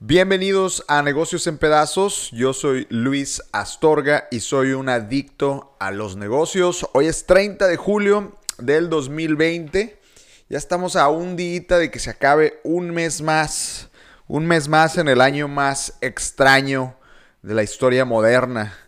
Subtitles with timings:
[0.00, 2.30] Bienvenidos a Negocios en Pedazos.
[2.32, 6.86] Yo soy Luis Astorga y soy un adicto a los negocios.
[6.94, 10.00] Hoy es 30 de julio del 2020.
[10.48, 13.90] Ya estamos a un día de que se acabe un mes más.
[14.26, 16.96] Un mes más en el año más extraño
[17.42, 18.78] de la historia moderna.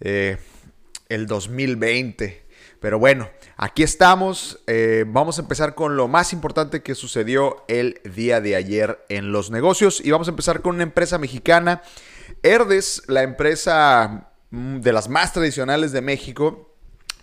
[0.00, 0.38] Eh,
[1.12, 2.42] el 2020.
[2.80, 4.58] Pero bueno, aquí estamos.
[4.66, 9.30] Eh, vamos a empezar con lo más importante que sucedió el día de ayer en
[9.30, 10.00] los negocios.
[10.04, 11.82] Y vamos a empezar con una empresa mexicana.
[12.42, 16.71] Herdes, la empresa mm, de las más tradicionales de México,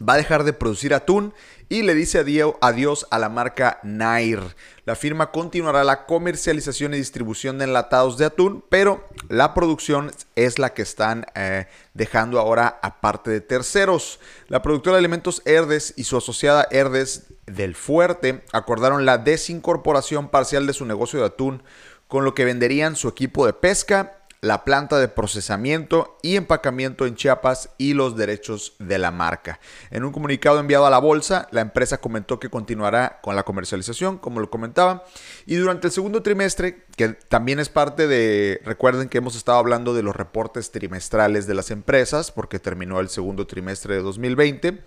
[0.08, 1.34] va a dejar de producir atún
[1.67, 2.20] y le dice
[2.62, 4.55] adiós a la marca Nair.
[4.85, 10.57] La firma continuará la comercialización y distribución de enlatados de atún, pero la producción es
[10.57, 14.20] la que están eh, dejando ahora aparte de terceros.
[14.48, 20.65] La productora de alimentos Herdes y su asociada Herdes del Fuerte acordaron la desincorporación parcial
[20.65, 21.62] de su negocio de atún,
[22.07, 27.15] con lo que venderían su equipo de pesca la planta de procesamiento y empacamiento en
[27.15, 29.59] Chiapas y los derechos de la marca.
[29.91, 34.18] En un comunicado enviado a la bolsa, la empresa comentó que continuará con la comercialización,
[34.18, 35.04] como lo comentaba,
[35.46, 39.93] y durante el segundo trimestre, que también es parte de, recuerden que hemos estado hablando
[39.93, 44.79] de los reportes trimestrales de las empresas, porque terminó el segundo trimestre de 2020,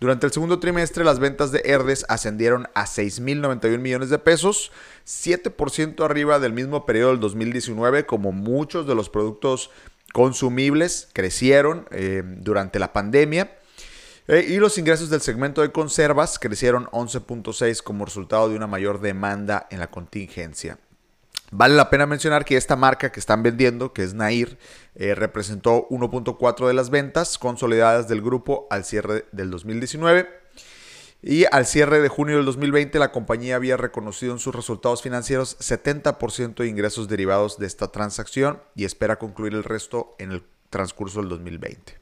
[0.00, 4.72] durante el segundo trimestre, las ventas de Herdes ascendieron a 6.091 millones de pesos,
[5.06, 9.70] 7% arriba del mismo periodo del 2019, como muchos de los productos
[10.12, 13.56] consumibles crecieron eh, durante la pandemia.
[14.26, 19.00] Eh, y los ingresos del segmento de conservas crecieron 11.6 como resultado de una mayor
[19.00, 20.78] demanda en la contingencia.
[21.50, 24.58] Vale la pena mencionar que esta marca que están vendiendo, que es Nair,
[24.94, 30.28] eh, representó 1.4 de las ventas consolidadas del grupo al cierre del 2019.
[31.26, 35.58] Y al cierre de junio del 2020, la compañía había reconocido en sus resultados financieros
[35.58, 41.20] 70% de ingresos derivados de esta transacción y espera concluir el resto en el transcurso
[41.20, 41.98] del 2020.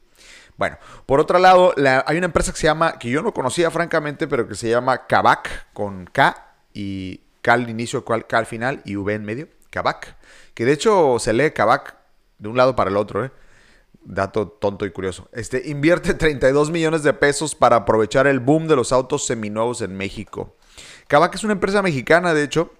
[0.57, 1.73] Bueno, por otro lado,
[2.05, 5.07] hay una empresa que se llama, que yo no conocía francamente, pero que se llama
[5.07, 10.15] Kavak con K y K al inicio, K al final y V en medio, Kavak.
[10.55, 11.97] Que de hecho se lee Kavak
[12.39, 13.31] de un lado para el otro, ¿eh?
[14.05, 15.29] Dato tonto y curioso.
[15.33, 19.95] Este invierte 32 millones de pesos para aprovechar el boom de los autos seminuevos en
[19.95, 20.55] México.
[21.07, 22.73] Kavak es una empresa mexicana, de hecho,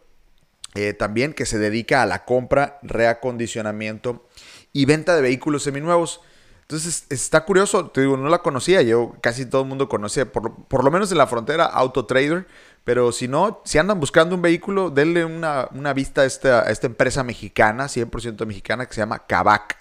[0.75, 4.25] eh, también que se dedica a la compra, reacondicionamiento
[4.71, 6.21] y venta de vehículos seminuevos.
[6.61, 10.65] Entonces está curioso, te digo, no la conocía, yo casi todo el mundo conocía, por,
[10.65, 12.47] por lo menos en la frontera, Autotrader,
[12.83, 17.23] pero si no, si andan buscando un vehículo, denle una, vista a esta, esta, empresa
[17.23, 19.77] mexicana, 100% mexicana, que se llama Kavak.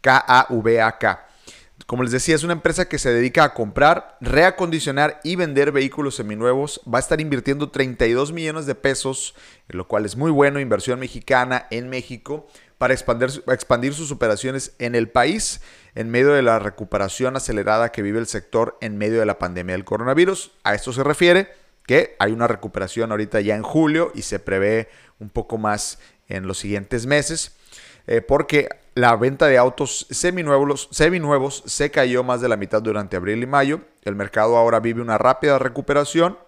[0.00, 1.26] K-A-V-A-K.
[1.86, 6.14] Como les decía, es una empresa que se dedica a comprar, reacondicionar y vender vehículos
[6.14, 6.80] seminuevos.
[6.92, 9.34] Va a estar invirtiendo 32 millones de pesos,
[9.68, 12.46] lo cual es muy bueno, inversión mexicana en México,
[12.78, 15.60] para expandir sus operaciones en el país
[15.94, 19.74] en medio de la recuperación acelerada que vive el sector en medio de la pandemia
[19.74, 20.52] del coronavirus.
[20.64, 21.59] A esto se refiere
[22.18, 26.58] hay una recuperación ahorita ya en julio y se prevé un poco más en los
[26.58, 27.56] siguientes meses,
[28.06, 33.16] eh, porque la venta de autos seminuevos, seminuevos se cayó más de la mitad durante
[33.16, 33.80] abril y mayo.
[34.02, 36.38] El mercado ahora vive una rápida recuperación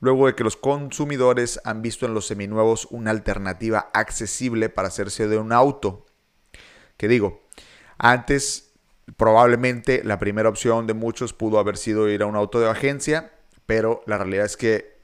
[0.00, 5.28] luego de que los consumidores han visto en los seminuevos una alternativa accesible para hacerse
[5.28, 6.04] de un auto.
[6.96, 7.42] Que digo,
[7.96, 8.72] antes
[9.16, 13.32] probablemente la primera opción de muchos pudo haber sido ir a un auto de agencia,
[13.66, 14.94] pero la realidad es que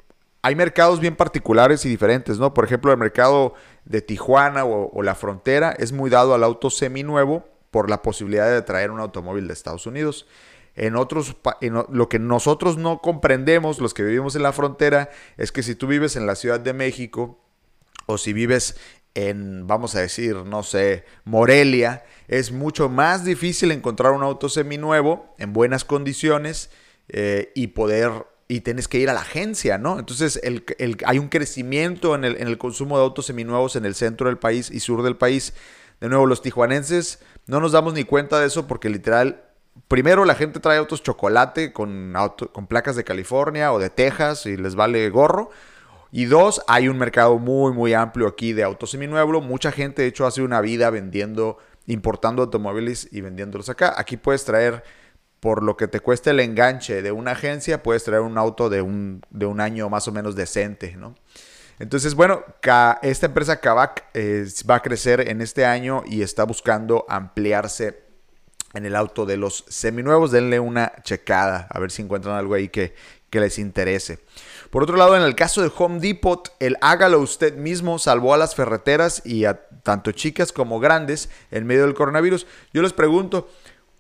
[0.43, 2.55] hay mercados bien particulares y diferentes, ¿no?
[2.55, 3.55] Por ejemplo, el mercado
[3.85, 8.63] de Tijuana o, la frontera es muy dado al auto seminuevo por la posibilidad de
[8.63, 10.27] traer un automóvil de Estados Unidos.
[10.77, 15.53] En otros, en lo que nosotros no comprendemos, los que vivimos en la frontera, es
[15.53, 17.39] que si tú vives en la Ciudad de México
[18.07, 18.77] o si vives
[19.15, 25.35] en, vamos a decir, no sé, Morelia, es mucho más difícil encontrar un auto seminuevo
[25.39, 26.71] en buenas condiciones
[27.09, 28.13] eh, y poder
[28.51, 30.01] y tienes que ir a la agencia, ¿no?
[30.01, 30.65] Entonces el,
[31.07, 34.39] hay un crecimiento en el, en el, consumo de autos seminuevos en el centro del
[34.39, 35.55] país y sur del país.
[36.01, 39.45] De nuevo, los tijuanenses no nos damos ni cuenta de eso porque literal,
[39.87, 44.45] primero la gente trae autos chocolate con, auto, con placas de California o de Texas
[44.47, 45.51] y les vale gorro.
[46.11, 49.45] Y dos, hay un mercado muy, muy amplio aquí de autos seminuevos.
[49.45, 53.95] Mucha gente, de hecho, hace una vida vendiendo, importando automóviles y vendiéndolos acá.
[53.97, 54.83] Aquí puedes traer
[55.41, 58.83] por lo que te cuesta el enganche de una agencia, puedes traer un auto de
[58.83, 61.17] un, de un año más o menos decente, ¿no?
[61.81, 62.45] Entonces, bueno,
[63.01, 64.05] esta empresa Kavak
[64.69, 68.03] va a crecer en este año y está buscando ampliarse
[68.75, 70.31] en el auto de los seminuevos.
[70.31, 72.95] Denle una checada a ver si encuentran algo ahí que,
[73.31, 74.19] que les interese.
[74.69, 78.39] Por otro lado, en el caso de Home Depot, el hágalo usted mismo salvó a
[78.39, 82.47] las ferreteras y a tanto chicas como grandes en medio del coronavirus.
[82.75, 83.49] Yo les pregunto,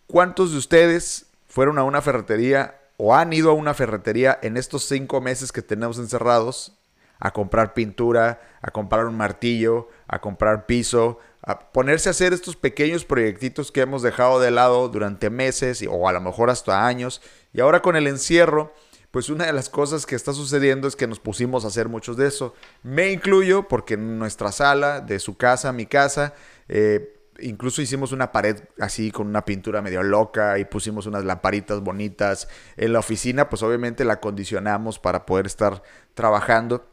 [0.07, 4.85] ¿cuántos de ustedes fueron a una ferretería o han ido a una ferretería en estos
[4.85, 6.79] cinco meses que tenemos encerrados
[7.19, 12.57] a comprar pintura, a comprar un martillo, a comprar piso, a ponerse a hacer estos
[12.57, 17.21] pequeños proyectitos que hemos dejado de lado durante meses o a lo mejor hasta años.
[17.53, 18.73] Y ahora con el encierro,
[19.11, 22.17] pues una de las cosas que está sucediendo es que nos pusimos a hacer muchos
[22.17, 22.55] de eso.
[22.85, 26.33] Me incluyo porque en nuestra sala, de su casa, mi casa,
[26.69, 31.81] eh, incluso hicimos una pared así con una pintura medio loca y pusimos unas lamparitas
[31.81, 32.49] bonitas.
[32.77, 35.83] En la oficina, pues obviamente la acondicionamos para poder estar
[36.15, 36.87] trabajando.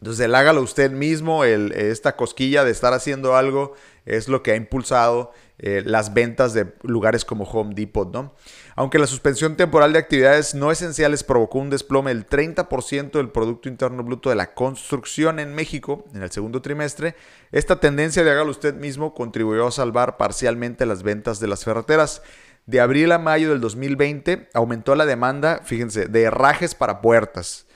[0.00, 3.74] Entonces el hágalo usted mismo, esta cosquilla de estar haciendo algo
[4.06, 8.34] es lo que ha impulsado eh, las ventas de lugares como Home Depot, ¿no?
[8.76, 13.68] Aunque la suspensión temporal de actividades no esenciales provocó un desplome del 30% del Producto
[13.68, 17.16] Interno Bruto de la construcción en México en el segundo trimestre,
[17.50, 22.22] esta tendencia de hágalo usted mismo contribuyó a salvar parcialmente las ventas de las ferreteras.
[22.66, 27.66] De abril a mayo del 2020 aumentó la demanda, fíjense, de herrajes para puertas.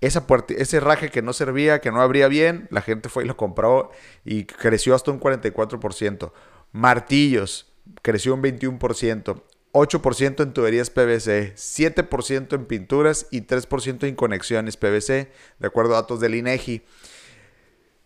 [0.00, 3.36] Esa ese herraje que no servía, que no abría bien, la gente fue y lo
[3.36, 3.90] compró
[4.24, 6.32] y creció hasta un 44%.
[6.72, 7.72] Martillos,
[8.02, 9.42] creció un 21%.
[9.72, 16.02] 8% en tuberías PVC, 7% en pinturas y 3% en conexiones PVC, de acuerdo a
[16.02, 16.82] datos del INEGI.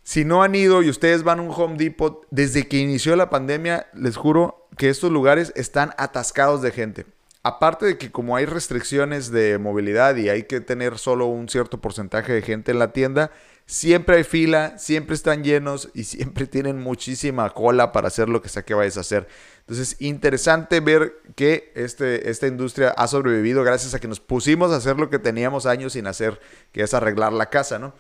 [0.05, 3.31] Si no han ido y ustedes van a un Home Depot, desde que inició la
[3.31, 7.07] pandemia, les juro que estos lugares están atascados de gente.
[7.43, 11.81] Aparte de que como hay restricciones de movilidad y hay que tener solo un cierto
[11.81, 13.33] porcentaje de gente en la tienda,
[13.69, 18.49] Siempre hay fila, siempre están llenos y siempre tienen muchísima cola para hacer lo que
[18.49, 19.27] sea que vayas a hacer.
[19.61, 24.77] Entonces, interesante ver que este, esta industria ha sobrevivido gracias a que nos pusimos a
[24.77, 26.41] hacer lo que teníamos años sin hacer,
[26.71, 27.93] que es arreglar la casa, ¿no?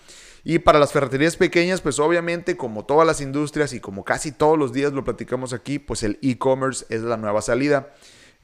[0.44, 4.56] Y para las ferreterías pequeñas, pues obviamente, como todas las industrias y como casi todos
[4.56, 7.92] los días lo platicamos aquí, pues el e-commerce es la nueva salida.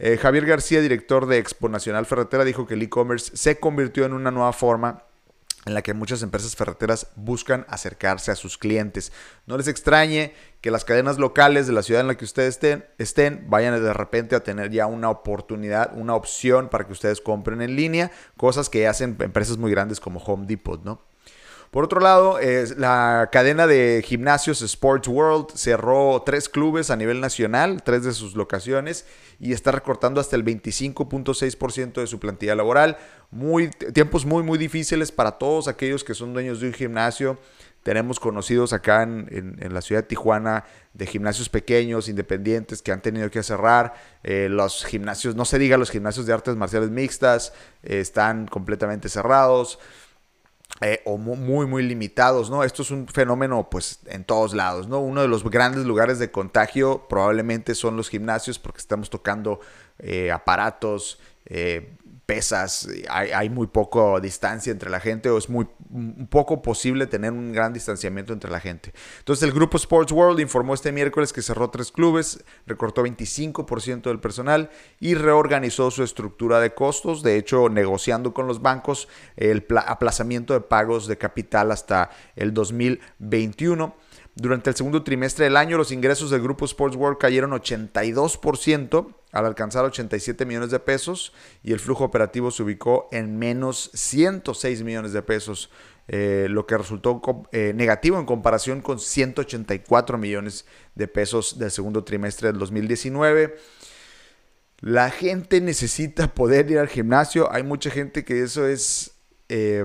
[0.01, 4.15] Eh, Javier García, director de Expo Nacional Ferretera, dijo que el e-commerce se convirtió en
[4.15, 5.05] una nueva forma
[5.65, 9.13] en la que muchas empresas ferreteras buscan acercarse a sus clientes.
[9.47, 12.85] No les extrañe que las cadenas locales de la ciudad en la que ustedes estén,
[12.99, 17.63] estén vayan de repente a tener ya una oportunidad, una opción para que ustedes compren
[17.63, 21.12] en línea, cosas que hacen empresas muy grandes como Home Depot, ¿no?
[21.73, 22.39] Por otro lado,
[22.77, 28.37] la cadena de gimnasios Sports World cerró tres clubes a nivel nacional, tres de sus
[28.37, 29.07] locaciones,
[29.41, 32.99] y está recortando hasta el 25.6% de su plantilla laboral.
[33.31, 37.39] Muy, tiempos muy, muy difíciles para todos aquellos que son dueños de un gimnasio.
[37.83, 43.31] Tenemos conocidos acá en, la ciudad de Tijuana de gimnasios pequeños, independientes, que han tenido
[43.31, 43.95] que cerrar.
[44.23, 49.09] Eh, los gimnasios, no se diga los gimnasios de artes marciales mixtas, eh, están completamente
[49.09, 49.79] cerrados.
[50.81, 52.65] Eh, o muy, muy limitados, ¿no?
[52.65, 54.99] Esto es un fenómeno, pues, en todos lados, ¿no?
[54.99, 59.61] Uno de los grandes lugares de contagio probablemente son los gimnasios porque estamos tocando
[60.01, 61.95] eh, aparatos, eh,
[62.27, 65.67] pesas, hay, muy poco distancia entre la gente o es muy
[66.31, 68.93] poco posible tener un gran distanciamiento entre la gente.
[69.19, 74.21] Entonces el grupo Sports World informó este miércoles que cerró tres clubes, recortó 25% del
[74.21, 74.71] personal
[75.01, 80.61] y reorganizó su estructura de costos, de hecho negociando con los bancos el aplazamiento de
[80.61, 83.95] pagos de capital hasta el 2021.
[84.35, 89.47] Durante el segundo trimestre del año, los ingresos del grupo Sports World cayeron 82% al
[89.47, 95.13] alcanzar 87 millones de pesos y el flujo operativo se ubicó en menos 106 millones
[95.13, 95.71] de pesos,
[96.09, 97.21] eh, lo que resultó
[97.53, 103.57] eh, negativo en comparación con 184 millones de pesos del segundo trimestre del 2019.
[104.81, 107.53] La gente necesita poder ir al gimnasio.
[107.53, 109.13] Hay mucha gente que eso es
[109.49, 109.85] eh,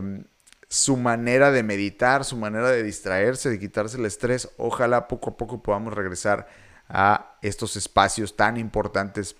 [0.69, 4.50] su manera de meditar, su manera de distraerse, de quitarse el estrés.
[4.57, 6.47] Ojalá poco a poco podamos regresar
[6.89, 9.36] a estos espacios tan importantes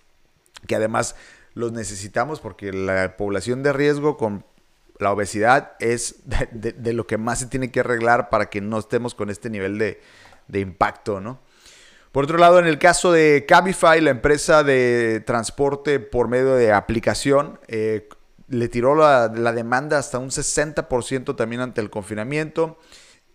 [0.68, 1.16] que además
[1.54, 4.46] los necesitamos porque la población de riesgo con
[5.00, 9.14] la obesidad es de, lo que más se tiene que arreglar para que no estemos
[9.14, 10.00] con este nivel de,
[10.60, 11.40] impacto, ¿no?
[12.12, 16.72] Por otro lado, en el caso de Cabify, la empresa de transporte por medio de
[16.72, 18.10] aplicación, eh,
[18.48, 22.80] le tiró la, demanda hasta un 60% también ante el confinamiento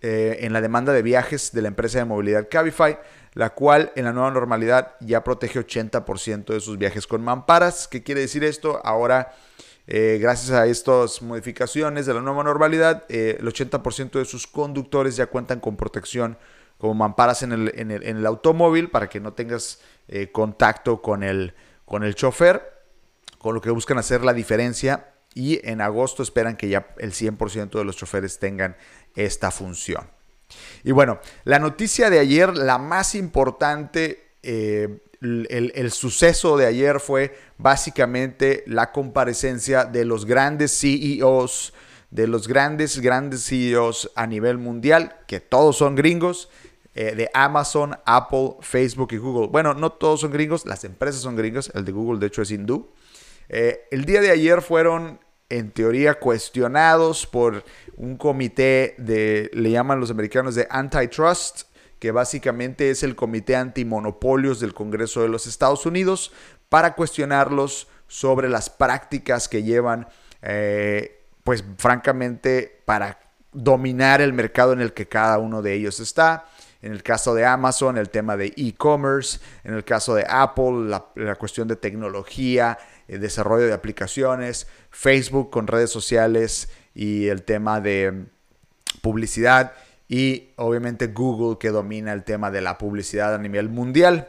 [0.00, 2.99] eh, en la demanda de viajes de la empresa de movilidad Cabify,
[3.35, 7.88] la cual en la nueva normalidad ya protege 80% de sus viajes con mamparas.
[7.88, 8.81] ¿Qué quiere decir esto?
[8.85, 9.33] Ahora,
[9.87, 15.16] eh, gracias a estas modificaciones de la nueva normalidad, eh, el 80% de sus conductores
[15.16, 16.38] ya cuentan con protección
[16.78, 21.54] como mamparas en el, en el, automóvil para que no tengas eh, contacto con el,
[21.85, 22.81] con el chofer,
[23.42, 27.70] con lo que buscan hacer la diferencia y en agosto esperan que ya el 100%
[27.70, 28.76] de los choferes tengan
[29.14, 30.08] esta función.
[30.84, 37.37] Y bueno, la noticia de ayer, la más importante, eh, el, suceso de ayer fue
[37.58, 41.72] básicamente la comparecencia de los grandes CEOs,
[42.11, 46.50] de los grandes, grandes CEOs a nivel mundial, que todos son gringos,
[46.94, 49.49] eh, de Amazon, Apple, Facebook y Google.
[49.49, 52.50] Bueno, no todos son gringos, las empresas son gringos, el de Google de hecho es
[52.50, 52.90] hindú.
[53.52, 57.64] Eh, el día de ayer fueron en teoría cuestionados por
[57.97, 61.64] un comité de, le llaman los americanos de antitrust,
[61.99, 66.32] que básicamente es el comité antimonopolios del Congreso de los Estados Unidos,
[66.71, 70.09] para cuestionarlos sobre las prácticas que llevan,
[70.40, 73.21] eh, pues francamente, para
[73.52, 76.47] dominar el mercado en el que cada uno de ellos está.
[76.82, 79.38] En el caso de Amazon, el tema de e-commerce.
[79.62, 84.66] En el caso de Apple, la, cuestión de tecnología, el desarrollo de aplicaciones.
[84.90, 88.26] Facebook con redes sociales y el tema de
[89.00, 89.72] publicidad
[90.08, 94.28] y obviamente Google que domina el tema de la publicidad a nivel mundial.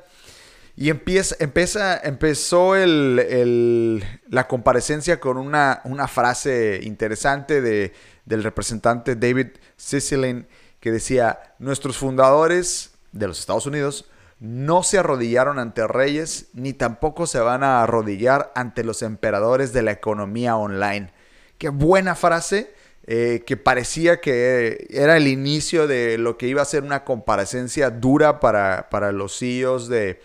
[0.75, 7.93] Y empieza, empieza, empezó la comparecencia con una, una frase interesante de,
[8.25, 10.47] del representante David Cicilline
[10.83, 14.03] que decía, nuestros fundadores de los Estados Unidos
[14.41, 19.81] no se arrodillaron ante reyes, ni tampoco se van a arrodillar ante los emperadores de
[19.81, 21.13] la economía online.
[21.57, 22.73] Qué buena frase,
[23.07, 27.89] eh, que parecía que era el inicio de lo que iba a ser una comparecencia
[27.89, 30.19] dura para, los CEOs de,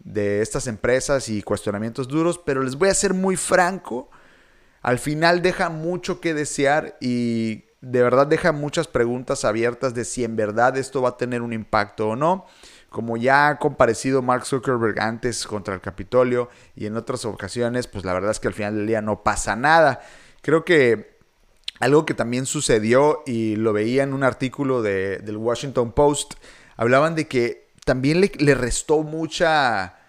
[0.00, 4.10] de estas empresas y cuestionamientos duros, pero les voy a ser muy franco,
[4.82, 10.24] al final deja mucho que desear y de verdad deja muchas preguntas abiertas de si
[10.24, 12.46] en verdad esto va a tener un impacto o no
[12.90, 18.04] como ya ha comparecido Mark Zuckerberg antes contra el Capitolio y en otras ocasiones, pues
[18.04, 20.00] la verdad es que al final del día no pasa nada.
[20.42, 21.18] Creo que
[21.78, 26.34] algo que también sucedió y lo veía en un artículo de, del Washington Post,
[26.76, 30.00] hablaban de que también le, le restó mucha,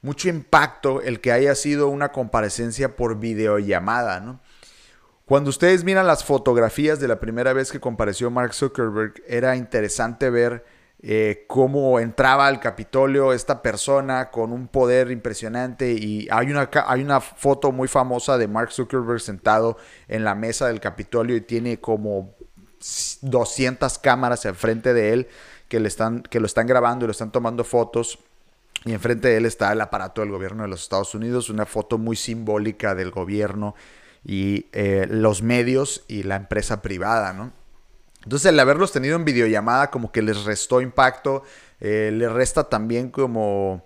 [0.00, 4.40] mucho impacto el que haya sido una comparecencia por videollamada, ¿no?
[5.32, 10.28] Cuando ustedes miran las fotografías de la primera vez que compareció Mark Zuckerberg, era interesante
[10.28, 10.62] ver
[11.00, 17.00] eh, cómo entraba al Capitolio esta persona con un poder impresionante y hay una, hay
[17.00, 21.80] una foto muy famosa de Mark Zuckerberg sentado en la mesa del Capitolio y tiene
[21.80, 22.34] como
[23.22, 25.28] 200 cámaras enfrente de él
[25.68, 28.18] que, le están, que lo están grabando y lo están tomando fotos.
[28.84, 31.96] Y enfrente de él está el aparato del gobierno de los Estados Unidos, una foto
[31.96, 33.74] muy simbólica del gobierno
[34.24, 37.52] y eh, los medios y la empresa privada, ¿no?
[38.24, 41.42] Entonces el haberlos tenido en videollamada como que les restó impacto,
[41.80, 43.84] eh, le resta también como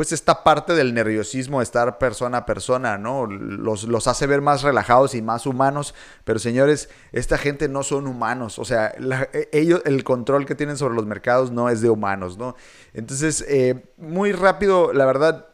[0.00, 3.26] pues esta parte del nerviosismo de estar persona a persona, ¿no?
[3.26, 5.94] Los, los, hace ver más relajados y más humanos,
[6.24, 8.94] pero señores, esta gente no son humanos, o sea,
[9.34, 12.56] e, ellos, el control que tienen sobre los mercados no es de humanos, ¿no?
[12.94, 15.49] Entonces, eh, muy rápido, la verdad,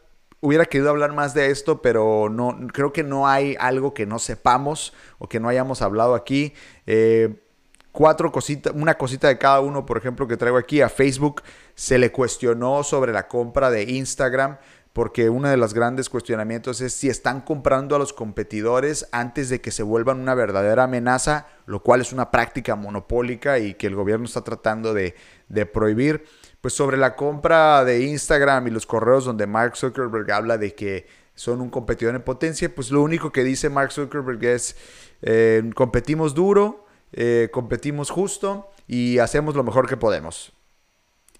[0.47, 4.21] hubiera querido hablar más de esto, pero no, creo que no hay algo que no
[4.21, 6.55] sepamos o que no hayamos hablado aquí.
[6.87, 7.43] Eh,
[7.91, 11.43] cuatro cositas, una cosita de cada uno, por ejemplo, que traigo aquí a Facebook,
[11.75, 14.59] se le cuestionó sobre la compra de Instagram,
[14.93, 19.61] porque uno de los grandes cuestionamientos es si están comprando a los competidores antes de
[19.61, 23.97] que se vuelvan una verdadera amenaza, lo cual es una práctica monopólica y que el
[23.97, 25.17] gobierno está tratando de,
[25.49, 26.25] de prohibir.
[26.67, 31.07] Pues sobre la compra de Instagram y los correos donde Mark Zuckerberg habla de que
[31.37, 34.77] son un competidor en potencia, pues lo único que dice Mark Zuckerberg es
[35.23, 40.55] eh, competimos duro, eh, competimos justo y hacemos lo mejor que podemos.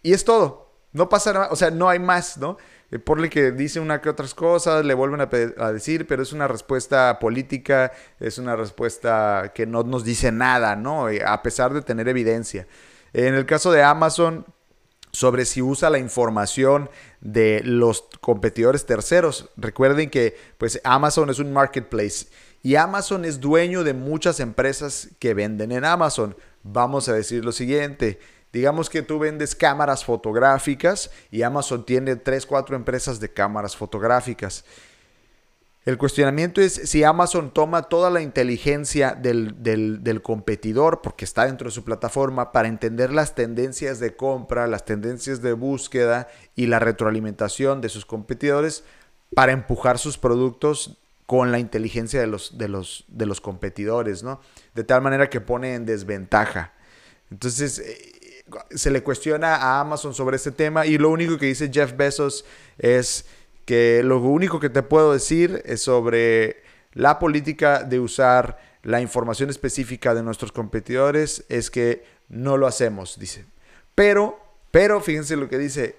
[0.01, 0.71] Y es todo.
[0.93, 2.57] No pasa nada, o sea, no hay más, ¿no?
[2.93, 6.47] Eh, por que dice una que otras cosas, le vuelven a, decir, pero es una
[6.47, 7.91] respuesta política,
[8.21, 11.09] es una respuesta que no nos dice nada, ¿no?
[11.27, 12.69] A pesar de tener evidencia.
[13.13, 14.47] En el caso de Amazon,
[15.17, 16.91] sobre si usa la información
[17.23, 19.49] de los competidores terceros.
[19.57, 22.27] Recuerden que pues Amazon es un marketplace
[22.63, 26.37] y Amazon es dueño de muchas empresas que venden en Amazon.
[26.63, 28.21] Vamos a decir lo siguiente.
[28.53, 34.67] Digamos que tú vendes cámaras fotográficas y Amazon tiene 3, 4 empresas de cámaras fotográficas.
[35.87, 41.69] El cuestionamiento es si Amazon toma toda la inteligencia del, del, competidor, porque está dentro
[41.69, 46.27] de su plataforma, para entender las tendencias de compra, las tendencias de búsqueda
[46.57, 48.83] y la retroalimentación de sus competidores
[49.33, 54.41] para empujar sus productos con la inteligencia de los, de los, de los competidores, ¿no?
[54.75, 56.73] De tal manera que pone en desventaja.
[57.31, 61.71] Entonces, eh, se le cuestiona a Amazon sobre este tema y lo único que dice
[61.73, 62.45] Jeff Bezos
[62.79, 63.27] es
[63.67, 69.51] que lo único que te puedo decir es sobre la política de usar la información
[69.51, 73.45] específica de nuestros competidores es que no lo hacemos, dice.
[73.95, 74.39] Pero,
[74.71, 75.97] pero fíjense lo que dice,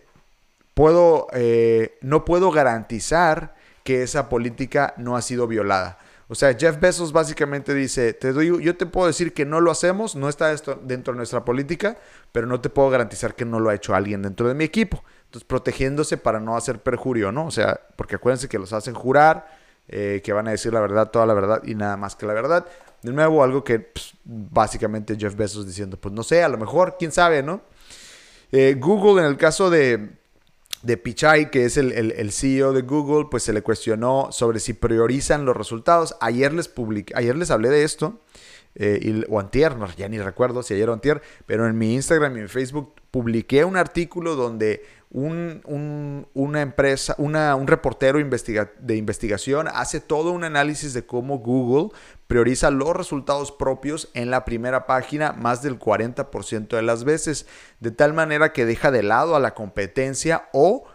[0.74, 6.00] puedo, eh, no puedo garantizar que esa política no ha sido violada.
[6.30, 9.72] O sea, Jeff Bezos básicamente dice, te doy, yo te puedo decir que no lo
[9.72, 11.98] hacemos, no está esto dentro de nuestra política,
[12.32, 15.04] pero no te puedo garantizar que no lo ha hecho alguien dentro de mi equipo.
[15.28, 17.48] Entonces, protegiéndose para no hacer perjurio, ¿no?
[17.48, 19.48] O sea, porque acuérdense que los hacen jurar,
[19.90, 22.34] eh, que van a decir la verdad, toda la verdad y nada más que la
[22.34, 22.66] verdad.
[23.02, 26.96] De nuevo, algo que pues, básicamente Jeff Bezos diciendo, pues no sé, a lo mejor,
[26.98, 27.62] quién sabe, ¿no?
[28.54, 30.12] Eh, Google, en el caso de,
[30.82, 35.44] de Pichai, que es el, CEO de Google, pues se le cuestionó sobre si priorizan
[35.44, 36.16] los resultados.
[36.22, 38.22] Ayer les, publiqué, ayer les hablé de esto,
[38.76, 42.42] eh, o antier, ya ni recuerdo si ayer o antier, pero en mi Instagram y
[42.42, 50.32] mi Facebook publiqué un artículo donde un, una empresa, un reportero de investigación hace todo
[50.32, 51.98] un análisis de cómo Google
[52.28, 57.48] prioriza los resultados propios en la primera página más del 40% de las veces,
[57.80, 60.86] de tal manera que deja de lado a la competencia o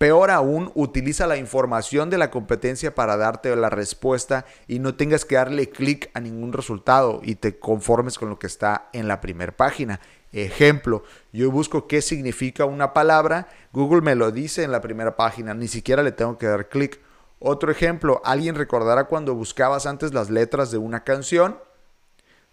[0.00, 5.26] Peor aún, utiliza la información de la competencia para darte la respuesta y no tengas
[5.26, 9.20] que darle clic a ningún resultado y te conformes con lo que está en la
[9.20, 10.00] primera página.
[10.32, 15.54] Ejemplo, yo busco qué significa una palabra, Google me lo dice en la primera página,
[15.54, 17.00] ni siquiera le tengo que dar clic.
[17.40, 21.58] Otro ejemplo, alguien recordará cuando buscabas antes las letras de una canción.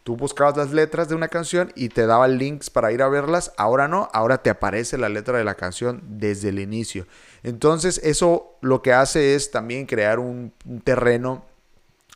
[0.03, 3.51] Tú buscabas las letras de una canción y te daba links para ir a verlas.
[3.57, 7.05] Ahora no, ahora te aparece la letra de la canción desde el inicio.
[7.43, 10.53] Entonces eso lo que hace es también crear un,
[10.85, 11.45] terreno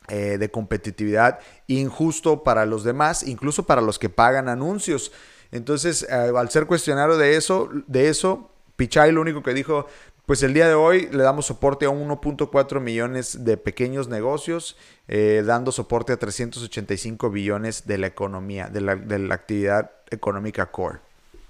[0.08, 5.12] eh, de competitividad injusto para los demás, incluso para los que pagan anuncios.
[5.52, 9.86] Entonces, eh, al ser cuestionario de eso, de eso, Pichai lo único que dijo,
[10.26, 14.76] pues el día de hoy le damos soporte a 1.4 millones de pequeños negocios,
[15.08, 20.70] eh, dando soporte a 385 billones de la economía, de la, de la, actividad económica
[20.70, 21.00] core.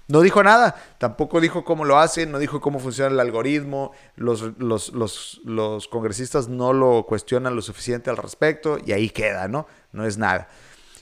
[0.09, 4.41] No dijo nada, tampoco dijo cómo lo hacen, no dijo cómo funciona el algoritmo, los,
[4.57, 9.65] los, los, los congresistas no lo cuestionan lo suficiente al respecto y ahí queda, ¿no?
[9.93, 10.49] No es nada.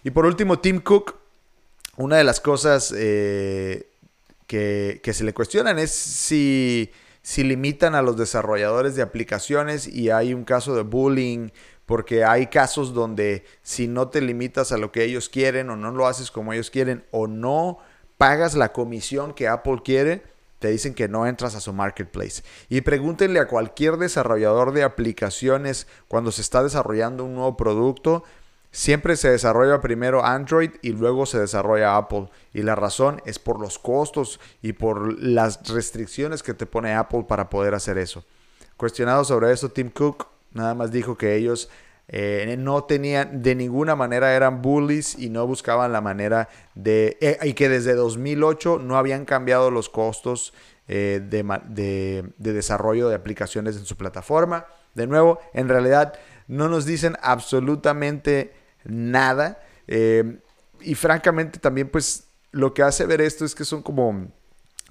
[0.03, 1.15] Y por último, Tim Cook,
[1.97, 3.89] una de las cosas eh,
[4.47, 10.34] que, se le cuestionan es si, si limitan a los desarrolladores de aplicaciones y hay
[10.34, 11.49] un caso de bullying,
[11.86, 15.91] porque hay casos donde si no te limitas a lo que ellos quieren o no
[15.91, 17.80] lo haces como ellos quieren o no
[18.17, 20.23] pagas la comisión que Apple quiere,
[20.60, 22.43] te dicen que no entras a su marketplace.
[22.69, 28.23] Y pregúntenle a cualquier desarrollador de aplicaciones cuando se está desarrollando un nuevo producto,
[28.71, 32.29] Siempre se desarrolla primero Android y luego se desarrolla Apple.
[32.53, 37.25] Y la razón es por los costos y por las restricciones que te pone Apple
[37.27, 38.23] para poder hacer eso.
[38.77, 41.69] Cuestionado sobre eso, Tim Cook nada más dijo que ellos
[42.07, 47.38] eh, no tenían, de ninguna manera eran bullies y no buscaban la manera de, eh,
[47.43, 50.53] y que desde 2008 no habían cambiado los costos
[50.88, 51.43] eh, de,
[52.38, 54.65] de desarrollo de aplicaciones en su plataforma.
[54.93, 56.13] De nuevo, en realidad
[56.47, 59.61] no nos dicen absolutamente nada.
[59.87, 60.39] Eh,
[60.81, 64.27] y francamente también pues lo que hace ver esto es que son como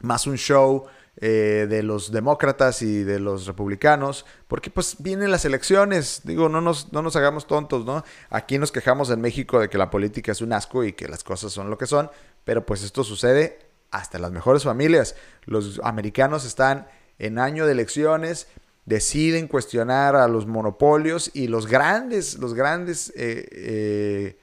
[0.03, 0.87] más un show
[1.23, 6.63] eh, de los demócratas y de los republicanos, porque pues vienen las elecciones, digo, no
[6.63, 8.05] nos, no nos hagamos tontos, ¿no?
[8.31, 11.23] Aquí nos quejamos en México de que la política es un asco y que las
[11.23, 12.11] cosas son lo que son,
[12.45, 13.59] pero pues esto sucede
[13.91, 15.15] hasta en las mejores familias.
[15.45, 16.87] Los americanos están
[17.19, 18.47] en año de elecciones
[18.85, 24.39] deciden cuestionar a los monopolios y los grandes, los grandes eh, eh,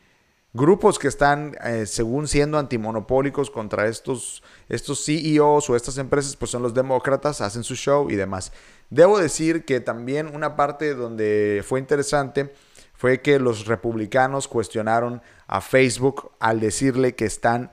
[0.54, 6.52] grupos que están, eh, según siendo antimonopólicos contra estos, estos CEOs o estas empresas, pues
[6.52, 8.52] son los demócratas, hacen su show y demás.
[8.90, 12.54] Debo decir que también una parte donde fue interesante
[12.94, 17.72] fue que los republicanos cuestionaron a Facebook al decirle que están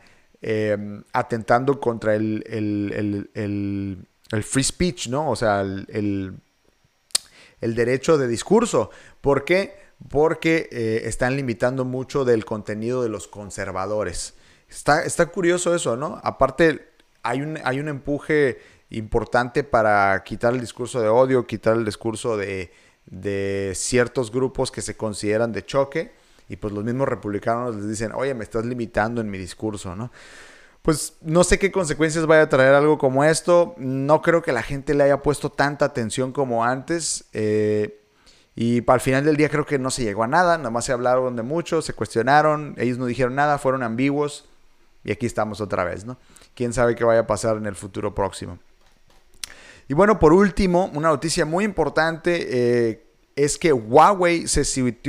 [1.12, 5.30] atentando contra el, el, free speech, ¿no?
[5.30, 6.34] O sea, el, el
[7.74, 8.90] derecho de discurso.
[9.22, 9.74] ¿Por qué?
[10.10, 14.34] Porque eh, están limitando mucho del contenido de los conservadores.
[14.68, 16.20] Está, está curioso eso, ¿no?
[16.22, 16.88] Aparte,
[17.22, 18.58] hay un, hay un empuje
[18.90, 22.70] importante para quitar el discurso de odio, quitar el discurso de,
[23.06, 26.12] de ciertos grupos que se consideran de choque.
[26.48, 30.10] Y pues los mismos republicanos les dicen, oye, me estás limitando en mi discurso, ¿no?
[30.84, 33.74] Pues no sé qué consecuencias vaya a traer algo como esto.
[33.78, 37.24] No creo que la gente le haya puesto tanta atención como antes.
[37.32, 38.02] Eh,
[38.54, 40.58] y para el final del día creo que no se llegó a nada.
[40.58, 42.74] Nada más se hablaron de mucho, se cuestionaron.
[42.76, 44.46] Ellos no dijeron nada, fueron ambiguos.
[45.04, 46.18] Y aquí estamos otra vez, ¿no?
[46.54, 48.58] quién sabe qué vaya a pasar en el futuro próximo.
[49.88, 52.46] Y bueno, por último, una noticia muy importante
[52.90, 54.46] eh, es que Huawei,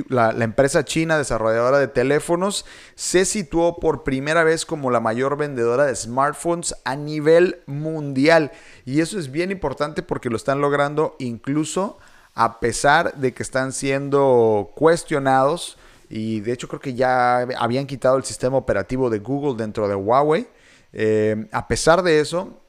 [0.09, 5.85] la, empresa china desarrolladora de teléfonos, se situó por primera vez como la mayor vendedora
[5.85, 8.51] de smartphones a nivel mundial.
[8.83, 11.99] Y eso es bien importante porque lo están logrando incluso
[12.33, 15.77] a pesar de que están siendo cuestionados.
[16.09, 19.95] Y de hecho creo que ya habían quitado el sistema operativo de Google dentro de
[19.95, 20.47] Huawei.
[20.93, 22.59] Eh, a pesar de eso,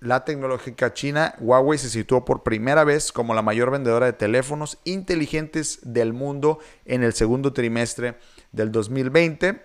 [0.00, 4.78] la tecnológica china, Huawei se situó por primera vez como la mayor vendedora de teléfonos
[4.84, 8.16] inteligentes del mundo en el segundo trimestre
[8.52, 9.64] del 2020.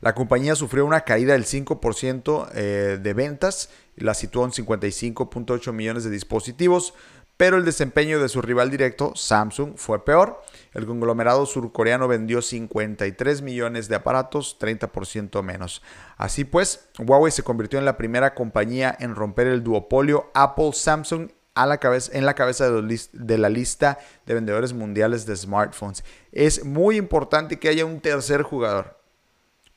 [0.00, 6.04] La compañía sufrió una caída del 5% eh, de ventas la situó en 55.8 millones
[6.04, 6.94] de dispositivos,
[7.36, 10.40] pero el desempeño de su rival directo, Samsung, fue peor.
[10.72, 15.82] El conglomerado surcoreano vendió 53 millones de aparatos, 30% menos.
[16.16, 22.26] Así pues, Huawei se convirtió en la primera compañía en romper el duopolio Apple-Samsung en
[22.26, 26.04] la cabeza de, la lista de vendedores mundiales de smartphones.
[26.32, 28.98] Es muy importante que haya un tercer jugador.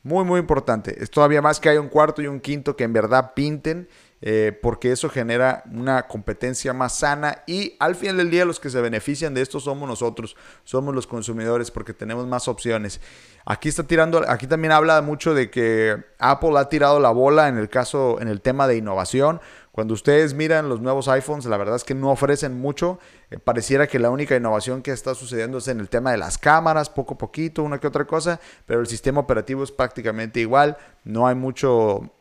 [0.04, 1.04] Muy, muy importante.
[1.04, 3.90] Es todavía más que haya un cuarto y un quinto que en verdad pinten
[4.22, 8.72] eh, porque eso genera una competencia más sana y al final del día los que
[8.72, 13.00] se benefician de esto somos nosotros, somos los consumidores porque tenemos más opciones.
[13.46, 17.58] Aquí está tirando, aquí también habla mucho de que Apple ha tirado la bola en
[17.58, 19.40] el caso, en el tema de innovación.
[19.72, 22.98] Cuando ustedes miran los nuevos iPhones, la verdad es que no ofrecen mucho.
[23.30, 26.40] Eh, pareciera que la única innovación que está sucediendo es en el tema de las
[26.40, 30.78] cámaras, poco a poquito, una que otra cosa, pero el sistema operativo es prácticamente igual.
[31.04, 32.12] No hay mucho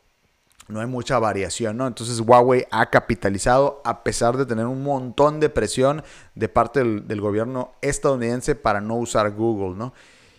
[0.68, 1.86] no hay mucha variación, ¿no?
[1.86, 6.02] Entonces Huawei ha capitalizado a pesar de tener un montón de presión
[6.34, 9.94] de parte del, gobierno estadounidense para no usar Google, ¿no?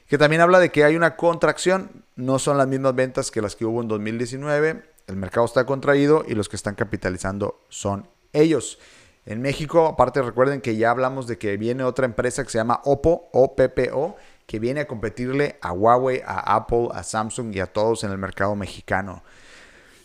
[0.08, 3.56] Que también habla de que hay una contracción, no son las mismas ventas que las
[3.56, 8.80] que hubo en 2019, el mercado está contraído y los que están capitalizando son ellos.
[9.26, 12.82] En México, aparte recuerden que ya hablamos de que viene otra empresa que se llama
[12.86, 18.06] Oppo, OPPO, que viene a competirle a Huawei, a Apple, a Samsung y a todos
[18.06, 19.24] en el mercado mexicano.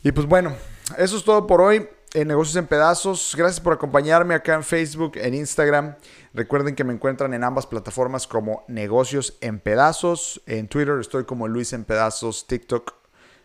[0.02, 0.56] Y pues bueno,
[0.98, 3.34] eso es todo por hoy en Negocios en Pedazos.
[3.36, 5.94] Gracias por acompañarme acá en Facebook, en Instagram.
[6.34, 10.42] Recuerden que me encuentran en ambas plataformas como Negocios en Pedazos.
[10.46, 12.94] En Twitter estoy como Luis en Pedazos, TikTok.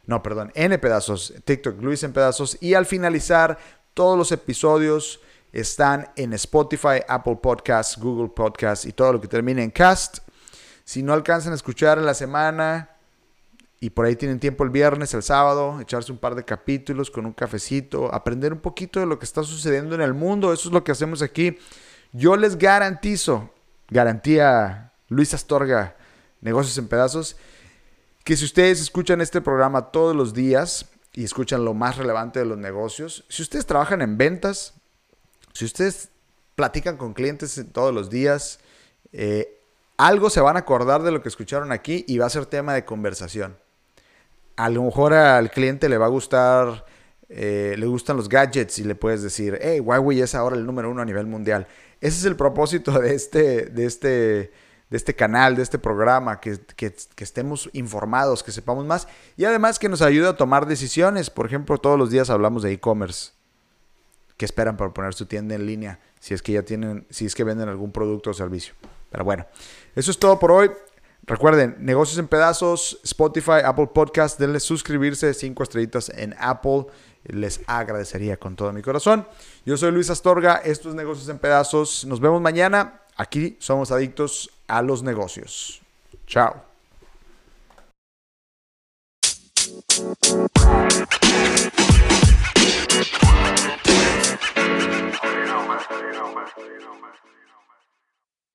[0.08, 2.58] No, perdón, N Pedazos, TikTok, Luis en Pedazos.
[2.60, 3.60] Y al finalizar,
[3.94, 5.20] todos los episodios
[5.52, 10.20] están en Spotify, Apple Podcasts, Google Podcasts y todo lo que termine en cast.
[10.84, 12.97] Si no alcanzan a escuchar en la semana,
[13.80, 17.26] y por ahí tienen tiempo el viernes, el sábado, echarse un par de capítulos con
[17.28, 20.52] un cafecito, aprender un poquito de lo que está sucediendo en el mundo.
[20.52, 21.60] Eso es lo que hacemos aquí.
[22.12, 23.54] Yo les garantizo,
[23.90, 25.96] garantía Luis Astorga,
[26.42, 27.38] negocios en pedazos,
[28.24, 32.46] que si ustedes escuchan este programa todos los días y escuchan lo más relevante de
[32.46, 34.74] los negocios, si ustedes trabajan en ventas,
[35.54, 36.10] si ustedes
[36.56, 38.60] platican con clientes todos los días,
[39.14, 39.62] eh,
[39.98, 42.74] algo se van a acordar de lo que escucharon aquí y va a ser tema
[42.74, 43.56] de conversación
[44.58, 46.86] a lo mejor al cliente le va a gustar,
[47.30, 50.90] eh, le gustan los gadgets y le puedes decir, hey, Huawei es ahora el número
[50.90, 51.68] uno a nivel mundial.
[52.02, 54.08] Ese es el propósito de este, de este,
[54.90, 59.78] de este canal, de este programa, que, que, estemos informados, que sepamos más y además
[59.78, 61.30] que nos ayude a tomar decisiones.
[61.30, 63.32] Por ejemplo, todos los días hablamos de e-commerce.
[64.38, 66.00] ¿Qué esperan para poner su tienda en línea?
[66.20, 68.74] Si es que ya tienen, si es que venden algún producto o servicio.
[69.12, 69.46] Pero bueno,
[69.96, 70.72] eso es todo por hoy.
[71.28, 76.86] Recuerden, negocios en pedazos, Spotify, Apple Podcast, denle suscribirse, cinco estrellitas en Apple.
[77.26, 79.28] Les agradecería con todo mi corazón.
[79.66, 82.06] Yo soy Luis Astorga, esto es Negocios en Pedazos.
[82.06, 83.02] Nos vemos mañana.
[83.18, 85.82] Aquí somos adictos a los negocios.
[86.28, 86.64] Chao.